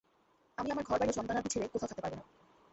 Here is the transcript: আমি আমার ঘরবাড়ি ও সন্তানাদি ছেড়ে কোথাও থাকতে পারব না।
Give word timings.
আমি 0.57 0.69
আমার 0.71 0.83
ঘরবাড়ি 0.83 1.11
ও 1.11 1.17
সন্তানাদি 1.17 1.49
ছেড়ে 1.49 1.65
কোথাও 1.67 1.89
থাকতে 1.89 2.03
পারব 2.03 2.15
না। 2.15 2.23